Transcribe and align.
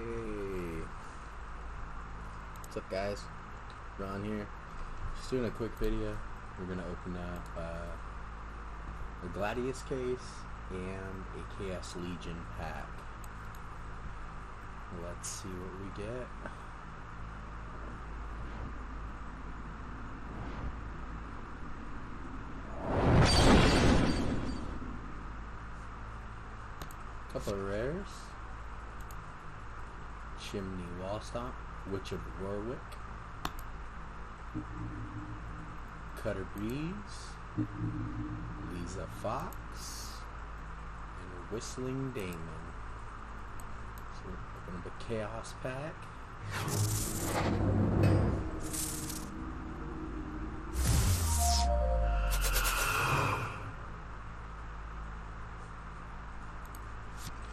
Hey. 0.00 0.80
What's 2.62 2.76
up 2.78 2.90
guys? 2.90 3.22
Ron 3.98 4.24
here. 4.24 4.48
Just 5.16 5.28
doing 5.28 5.44
a 5.44 5.50
quick 5.50 5.72
video. 5.78 6.16
We're 6.58 6.66
gonna 6.74 6.86
open 6.90 7.16
up 7.16 7.46
uh, 7.58 9.26
a 9.26 9.28
Gladius 9.38 9.82
case 9.88 10.30
and 10.70 11.24
a 11.36 11.42
Chaos 11.58 11.96
Legion 11.96 12.36
pack. 12.58 12.88
Let's 15.04 15.28
see 15.28 15.48
what 15.48 15.72
we 15.82 16.02
get. 16.02 16.28
Couple 27.32 27.52
of 27.52 27.60
rares. 27.60 28.29
Chimney 30.40 30.88
Wallstomp, 31.00 31.52
Witch 31.92 32.12
of 32.12 32.20
Warwick, 32.42 32.78
Cutter 36.22 36.46
Breeze, 36.56 37.34
Lisa 38.72 39.06
Fox, 39.22 39.54
and 41.20 41.30
Whistling 41.52 42.12
Damon. 42.12 42.38
So 44.14 44.20
we're 44.26 44.38
open 44.62 44.74
up 44.78 44.86
a 44.86 45.04
Chaos 45.04 45.54
pack. 45.62 45.94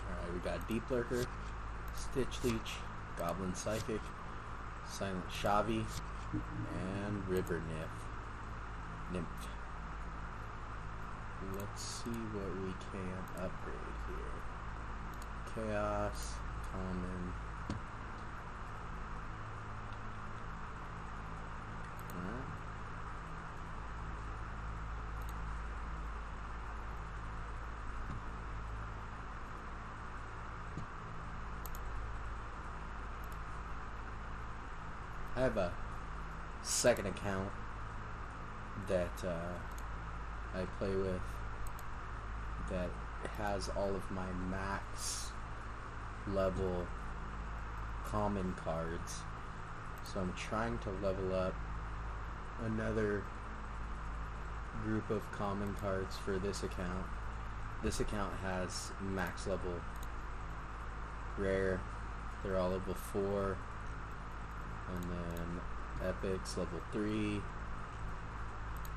Alright, 0.09 0.33
we 0.33 0.39
got 0.39 0.67
Deep 0.67 0.89
Lurker, 0.89 1.25
Stitch 1.97 2.43
Leech, 2.43 2.75
Goblin 3.17 3.53
Psychic, 3.55 4.01
Silent 4.87 5.27
Shavi, 5.29 5.83
and 6.31 7.27
River 7.27 7.61
Nymph. 7.67 8.05
Nymph. 9.13 9.47
Let's 11.57 11.81
see 11.81 12.09
what 12.09 12.55
we 12.63 12.73
can 12.91 13.43
upgrade 13.43 13.97
here. 14.07 15.65
Chaos, 15.65 16.33
Common. 16.71 17.33
Alright. 22.13 22.57
I 35.37 35.41
have 35.41 35.57
a 35.57 35.71
second 36.63 37.05
account 37.05 37.51
that 38.87 39.23
uh, 39.23 40.57
I 40.57 40.65
play 40.79 40.95
with 40.95 41.21
that 42.71 42.89
has 43.37 43.69
all 43.77 43.95
of 43.95 44.09
my 44.09 44.25
max 44.49 45.27
level 46.27 46.87
common 48.03 48.53
cards. 48.53 49.19
So 50.11 50.21
I'm 50.21 50.33
trying 50.33 50.79
to 50.79 50.89
level 51.03 51.35
up 51.35 51.53
another 52.65 53.21
group 54.83 55.07
of 55.11 55.21
common 55.31 55.75
cards 55.75 56.17
for 56.17 56.39
this 56.39 56.63
account. 56.63 57.05
This 57.83 57.99
account 57.99 58.33
has 58.41 58.91
max 59.01 59.45
level 59.45 59.75
rare. 61.37 61.79
They're 62.43 62.57
all 62.57 62.71
level 62.71 62.95
4 62.95 63.55
and 64.93 65.03
then 65.11 66.09
epics 66.09 66.57
level 66.57 66.79
3 66.91 67.41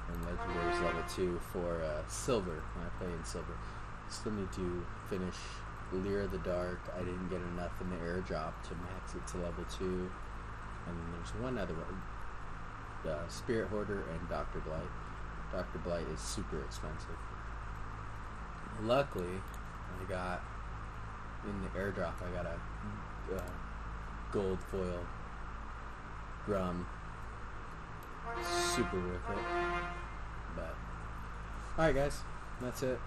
and 0.09 0.25
legendaries 0.25 0.83
level 0.83 1.03
2 1.15 1.41
for 1.53 1.83
uh, 1.83 2.03
silver. 2.09 2.63
When 2.75 2.87
I 2.87 2.89
play 2.99 3.13
in 3.13 3.25
silver. 3.25 3.55
Still 4.09 4.33
need 4.33 4.53
to 4.53 4.85
finish 5.09 5.37
Leer 5.93 6.23
of 6.23 6.33
the 6.33 6.39
Dark. 6.39 6.81
I 6.97 7.01
didn't 7.01 7.29
get 7.29 7.41
enough 7.55 7.73
in 7.81 7.91
the 7.91 7.97
airdrop 7.97 8.53
to 8.69 8.75
max 8.75 9.15
it 9.15 9.27
to 9.29 9.39
level 9.39 9.65
2 9.79 10.11
and 10.87 10.97
then 10.97 11.07
there's 11.13 11.35
one 11.43 11.59
other 11.59 11.75
one. 11.75 12.03
Spirit 13.29 13.69
Hoarder 13.69 14.03
and 14.13 14.29
Dr. 14.29 14.61
Blight. 14.61 14.91
Dr. 15.53 15.79
Blight 15.79 16.07
is 16.13 16.21
super 16.21 16.61
expensive. 16.63 17.17
Luckily 18.83 19.41
I 20.01 20.09
got 20.09 20.43
in 21.45 21.63
the 21.63 21.69
airdrop 21.79 22.15
I 22.23 22.31
got 22.35 22.47
a 22.47 23.37
uh, 23.37 23.43
gold 24.33 24.59
foil 24.71 25.01
Grum. 26.51 26.85
Super 28.43 28.97
worth 28.97 29.31
it. 29.31 29.45
But, 30.57 30.75
alright 31.79 31.95
guys, 31.95 32.23
that's 32.61 32.83
it. 32.83 32.99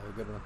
Have 0.00 0.08
a 0.08 0.12
good 0.16 0.26
one. 0.26 0.34